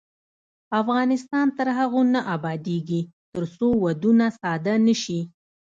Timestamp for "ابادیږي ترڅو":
2.35-3.67